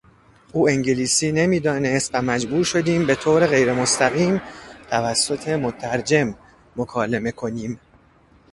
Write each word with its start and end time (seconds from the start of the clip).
او 0.51 0.69
انگلیسی 0.69 1.31
نمیدانست 1.31 2.11
و 2.13 2.21
مجبور 2.21 2.63
شدیم 2.65 3.05
به 3.07 3.15
طور 3.15 3.47
غیرمستقیم 3.47 4.41
توسط 4.89 5.47
مترجم 5.49 6.35
مکالمه 6.75 7.31
کنیم. 7.31 7.79